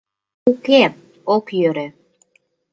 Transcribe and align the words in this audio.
Уке, 0.51 0.81
ок 1.35 1.45
йӧрӧ. 1.59 1.87